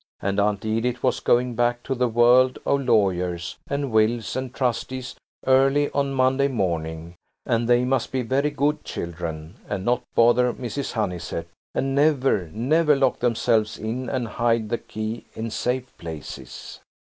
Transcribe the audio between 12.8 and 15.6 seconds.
lock themselves in and hide the key in